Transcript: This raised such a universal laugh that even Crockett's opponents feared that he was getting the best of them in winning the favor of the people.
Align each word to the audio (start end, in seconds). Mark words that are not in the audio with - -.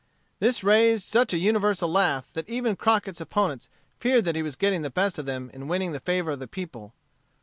This 0.39 0.63
raised 0.63 1.03
such 1.03 1.31
a 1.31 1.37
universal 1.37 1.87
laugh 1.87 2.33
that 2.33 2.49
even 2.49 2.75
Crockett's 2.75 3.21
opponents 3.21 3.69
feared 3.99 4.25
that 4.25 4.35
he 4.35 4.41
was 4.41 4.55
getting 4.55 4.81
the 4.81 4.89
best 4.89 5.19
of 5.19 5.27
them 5.27 5.51
in 5.53 5.67
winning 5.67 5.91
the 5.91 5.99
favor 5.99 6.31
of 6.31 6.39
the 6.39 6.47
people. 6.47 6.95